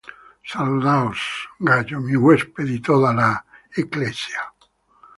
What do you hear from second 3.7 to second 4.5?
iglesia.